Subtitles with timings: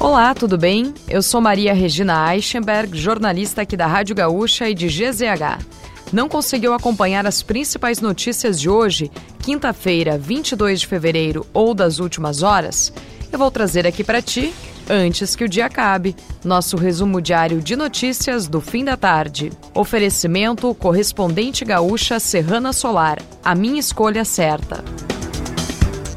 [0.00, 0.94] Olá, tudo bem?
[1.06, 5.62] Eu sou Maria Regina Eichenberg, jornalista aqui da Rádio Gaúcha e de GZH.
[6.10, 9.10] Não conseguiu acompanhar as principais notícias de hoje,
[9.42, 12.90] quinta-feira, 22 de fevereiro ou das últimas horas?
[13.30, 14.54] Eu vou trazer aqui para ti,
[14.88, 19.52] antes que o dia acabe, nosso resumo diário de notícias do fim da tarde.
[19.74, 23.18] Oferecimento correspondente gaúcha Serrana Solar.
[23.44, 24.82] A minha escolha certa.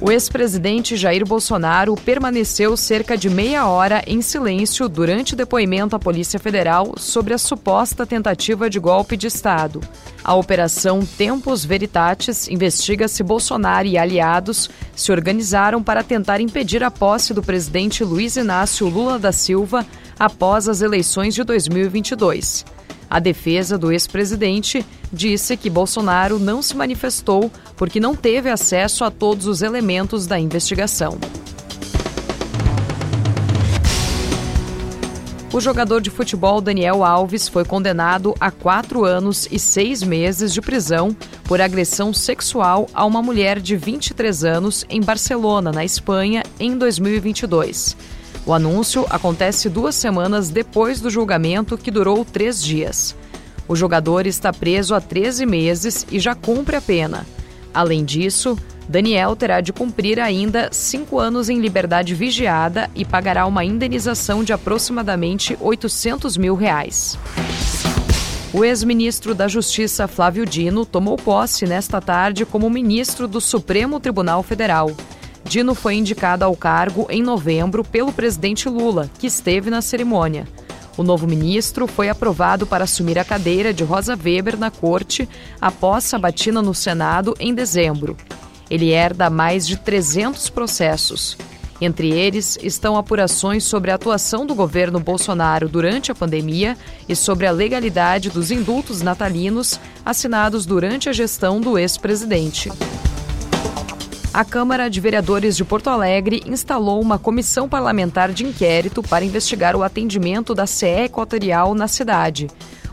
[0.00, 5.98] O ex-presidente Jair Bolsonaro permaneceu cerca de meia hora em silêncio durante o depoimento à
[5.98, 9.80] Polícia Federal sobre a suposta tentativa de golpe de Estado.
[10.22, 16.92] A Operação Tempos Veritatis investiga se Bolsonaro e aliados se organizaram para tentar impedir a
[16.92, 19.84] posse do presidente Luiz Inácio Lula da Silva
[20.16, 22.77] após as eleições de 2022.
[23.10, 29.10] A defesa do ex-presidente disse que Bolsonaro não se manifestou porque não teve acesso a
[29.10, 31.18] todos os elementos da investigação.
[35.50, 40.60] O jogador de futebol Daniel Alves foi condenado a quatro anos e seis meses de
[40.60, 46.76] prisão por agressão sexual a uma mulher de 23 anos em Barcelona, na Espanha, em
[46.76, 47.96] 2022.
[48.46, 53.14] O anúncio acontece duas semanas depois do julgamento, que durou três dias.
[53.68, 57.26] O jogador está preso há 13 meses e já cumpre a pena.
[57.74, 58.56] Além disso,
[58.88, 64.54] Daniel terá de cumprir ainda cinco anos em liberdade vigiada e pagará uma indenização de
[64.54, 67.18] aproximadamente 800 mil reais.
[68.50, 74.42] O ex-ministro da Justiça Flávio Dino tomou posse nesta tarde como ministro do Supremo Tribunal
[74.42, 74.90] Federal.
[75.48, 80.46] Dino foi indicado ao cargo em novembro pelo presidente Lula, que esteve na cerimônia.
[80.94, 85.26] O novo ministro foi aprovado para assumir a cadeira de Rosa Weber na corte
[85.58, 88.14] após sabatina no Senado em dezembro.
[88.68, 91.38] Ele herda mais de 300 processos.
[91.80, 96.76] Entre eles estão apurações sobre a atuação do governo Bolsonaro durante a pandemia
[97.08, 102.70] e sobre a legalidade dos indultos natalinos assinados durante a gestão do ex-presidente
[104.32, 109.74] a Câmara de Vereadores de Porto Alegre instalou uma comissão parlamentar de inquérito para investigar
[109.74, 112.46] o atendimento da CE Equatorial na cidade.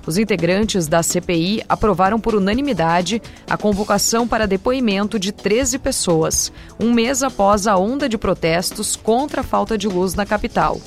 [0.08, 6.94] Os integrantes da CPI aprovaram por unanimidade a convocação para depoimento de 13 pessoas, um
[6.94, 10.80] mês após a onda de protestos contra a falta de luz na capital.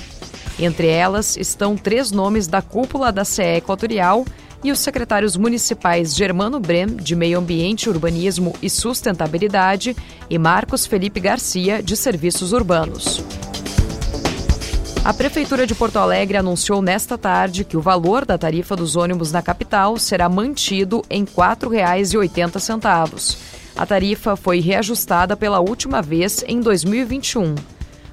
[0.58, 4.24] Entre elas estão três nomes da cúpula da CE Equatorial
[4.62, 9.96] e os secretários municipais Germano Brem, de Meio Ambiente, Urbanismo e Sustentabilidade,
[10.28, 13.22] e Marcos Felipe Garcia, de Serviços Urbanos.
[15.04, 19.32] A Prefeitura de Porto Alegre anunciou nesta tarde que o valor da tarifa dos ônibus
[19.32, 23.36] na capital será mantido em R$ 4,80.
[23.74, 27.54] A tarifa foi reajustada pela última vez em 2021.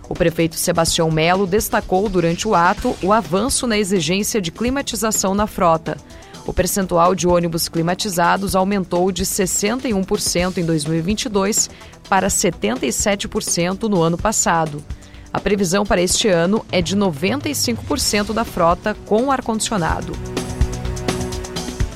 [0.07, 5.47] O prefeito Sebastião Melo destacou durante o ato o avanço na exigência de climatização na
[5.47, 5.97] frota.
[6.45, 11.69] O percentual de ônibus climatizados aumentou de 61% em 2022
[12.07, 14.83] para 77% no ano passado.
[15.33, 20.13] A previsão para este ano é de 95% da frota com ar-condicionado.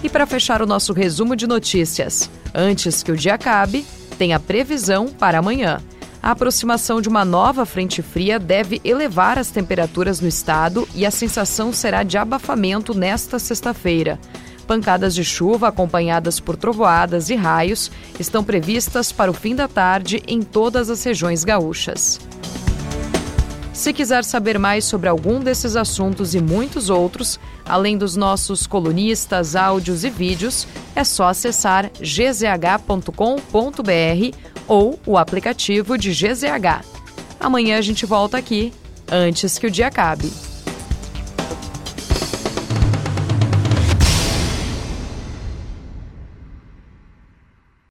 [0.04, 3.86] E para fechar o nosso resumo de notícias, antes que o dia acabe,
[4.18, 5.80] tem a previsão para amanhã.
[6.22, 11.12] A aproximação de uma nova frente fria deve elevar as temperaturas no estado e a
[11.12, 14.20] sensação será de abafamento nesta sexta-feira.
[14.68, 20.22] Pancadas de chuva acompanhadas por trovoadas e raios estão previstas para o fim da tarde
[20.28, 22.20] em todas as regiões gaúchas.
[23.74, 29.56] Se quiser saber mais sobre algum desses assuntos e muitos outros, além dos nossos colunistas,
[29.56, 33.10] áudios e vídeos, é só acessar gzh.com.br
[34.70, 36.86] ou o aplicativo de GZH.
[37.40, 38.72] Amanhã a gente volta aqui,
[39.12, 40.32] antes que o dia acabe.